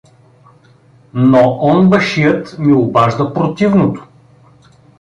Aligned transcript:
—Но 1.13 1.59
онбашият 1.61 2.55
ми 2.59 2.73
обажда 2.73 3.33
противното. 3.33 4.07